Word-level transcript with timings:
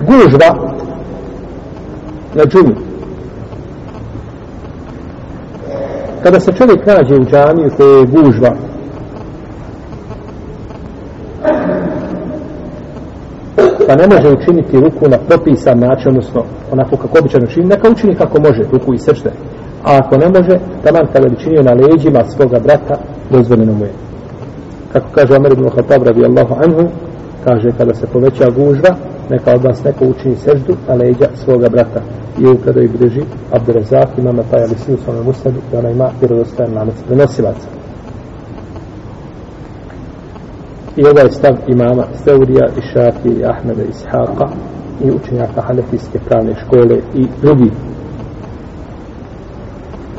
gužva 0.00 0.74
na 2.34 2.44
džumi. 2.44 2.74
Kada 6.22 6.40
se 6.40 6.52
čovjek 6.52 6.86
nađe 6.86 7.14
u 7.14 7.24
džamiju 7.24 7.70
koje 7.76 7.98
je 7.98 8.06
gužva, 8.06 8.54
pa 13.86 13.94
ne 13.94 14.06
može 14.14 14.28
učiniti 14.28 14.80
ruku 14.80 15.08
na 15.08 15.18
propisan 15.28 15.78
način, 15.78 16.08
odnosno 16.08 16.42
onako 16.72 16.96
kako 16.96 17.18
običajno 17.18 17.46
čini, 17.46 17.66
neka 17.66 17.90
učini 17.90 18.14
kako 18.14 18.40
može, 18.40 18.62
ruku 18.72 18.94
i 18.94 18.98
sršte. 18.98 19.30
A 19.84 19.98
ako 19.98 20.16
ne 20.16 20.28
može, 20.28 20.58
taman 20.84 21.06
kada 21.12 21.28
bi 21.28 21.36
činio 21.36 21.62
na 21.62 21.72
leđima 21.72 22.24
svoga 22.24 22.58
brata, 22.58 22.94
dozvoljeno 23.30 23.72
mu 23.72 23.84
je. 23.84 23.92
Kako 24.92 25.06
kaže 25.14 25.36
Omer 25.36 25.52
ibn 25.52 25.70
Khattab 25.70 26.02
radijallahu 26.02 26.54
anhu, 26.64 26.88
kaže 27.44 27.68
kada 27.78 27.94
se 27.94 28.06
poveća 28.06 28.50
gužva, 28.50 28.96
neka 29.30 29.54
od 29.54 29.64
vas 29.64 29.84
neko 29.84 30.04
učini 30.04 30.36
seždu 30.36 30.76
na 30.88 30.94
leđa 30.94 31.28
svoga 31.44 31.68
brata. 31.68 32.00
I 32.40 32.46
u 32.46 32.56
kada 32.64 32.80
ih 32.80 32.92
drži 32.92 33.22
Abdurazak, 33.52 34.08
imama 34.18 34.42
taj 34.50 34.62
ali 34.62 34.74
u 34.94 34.96
svome 35.04 35.22
musnadu, 35.22 35.58
i 35.72 35.76
ona 35.76 35.90
ima 35.90 36.10
vjerodostajan 36.20 36.74
lanac 36.74 36.94
prenosilaca. 37.06 37.68
I 40.96 41.06
ovaj 41.06 41.30
stav 41.30 41.56
imama 41.66 42.04
Seurija 42.24 42.66
i 42.78 42.80
Šafi, 42.80 43.28
i 43.28 43.44
Ahmeda 43.44 43.82
i 43.82 43.86
Ishaqa 43.86 44.48
i 45.04 45.10
učenjaka 45.10 45.60
Hanefijske 45.60 46.18
pravne 46.18 46.54
škole 46.54 46.98
i 47.14 47.26
drugi. 47.42 47.70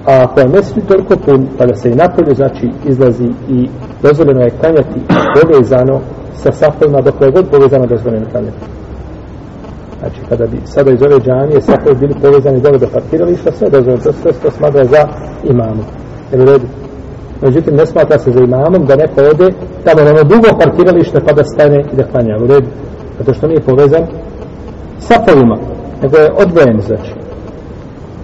A 0.06 0.24
ako 0.24 0.40
je 0.40 0.48
mesri 0.48 0.82
toliko 0.82 1.16
pun, 1.26 1.48
pa 1.58 1.66
da 1.66 1.76
se 1.76 1.92
i 1.92 1.96
napolje, 1.96 2.36
znači 2.36 2.70
izlazi 2.86 3.30
i 3.50 3.70
dozvoljeno 4.04 4.42
je 4.42 4.50
klanjati 4.50 5.00
povezano 5.42 6.00
sa 6.34 6.52
safovima, 6.52 7.02
dok 7.02 7.22
je 7.22 7.32
god 7.32 7.50
povezano 7.50 7.86
dozvoljeno 7.86 8.26
klanjati. 8.32 8.79
Znači, 10.00 10.20
kada 10.30 10.46
bi 10.46 10.58
sada 10.66 10.92
iz 10.92 11.02
ove 11.02 11.20
džanije 11.20 11.62
safovi 11.62 11.96
bili 12.00 12.14
povezani 12.22 12.62
dole 12.62 12.78
do 12.78 12.88
parkirališta, 12.94 13.52
sve 13.52 13.70
dozvoljeno, 13.70 14.04
to 14.04 14.14
sve 14.14 14.32
to 14.32 14.52
smatra 14.52 14.86
za 14.86 15.08
imamom. 15.44 15.86
Jer 16.32 16.42
u 16.42 16.46
redu. 16.46 16.68
Međutim, 17.42 17.76
ne 17.76 17.86
smatra 17.86 18.20
se 18.20 18.32
za 18.32 18.40
imamom 18.40 18.86
da 18.86 18.96
neko 18.96 19.22
ode 19.22 19.50
tamo 19.84 20.04
na 20.04 20.12
ono 20.12 20.24
dugo 20.24 20.50
parkiralište 20.60 21.20
pa 21.26 21.34
da 21.34 21.44
stane 21.44 21.80
i 21.94 21.96
da 21.96 22.04
klanja. 22.04 22.38
U 22.44 22.48
redu. 22.48 22.68
Zato 23.20 23.34
što 23.34 23.48
nije 23.48 23.62
povezan 23.62 24.04
safovima, 25.00 25.58
nego 26.02 26.18
je 26.18 26.32
odvojen, 26.38 26.82
znači. 26.82 27.14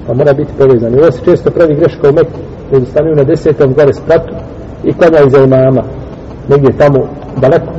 Pa 0.08 0.14
mora 0.14 0.34
biti 0.34 0.52
povezan. 0.58 0.94
I 0.94 1.00
ovo 1.00 1.12
se 1.12 1.26
često 1.26 1.52
pravi 1.52 1.76
greška 1.76 2.10
u 2.10 2.14
Meku. 2.14 2.40
Ljudi 2.72 2.86
stanuju 2.86 3.16
na 3.16 3.24
desetom 3.24 3.74
gore 3.74 3.94
spratu 3.94 4.34
i 4.84 4.94
klanjaju 4.94 5.30
za 5.30 5.38
imama. 5.38 5.84
Negdje 6.50 6.78
tamo 6.78 7.08
daleko. 7.42 7.72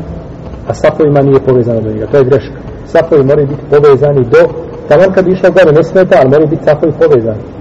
A 0.69 0.75
safovima 0.75 1.23
nije 1.23 1.41
povezano 1.41 1.81
do 1.81 1.91
njega. 1.91 2.07
To 2.07 2.17
je 2.17 2.25
greška. 2.25 2.59
Safovi 2.87 3.25
moraju 3.25 3.47
biti 3.47 3.63
povezani 3.71 4.25
do... 4.25 4.49
Tamo 4.89 5.03
kad 5.15 5.25
bi 5.25 5.33
išao 5.33 5.51
gore 5.51 5.73
ne 5.73 5.85
smeta, 5.85 6.17
ali 6.21 6.31
moraju 6.31 6.49
biti 6.49 6.65
safovi 6.65 6.93
povezani. 6.93 7.56